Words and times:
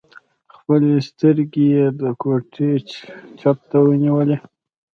خپلې 0.55 0.93
سترګې 1.09 1.65
يې 1.73 1.85
د 1.99 2.01
کوټې 2.21 2.71
چت 3.39 3.57
ته 3.69 3.77
ونيولې. 3.85 4.37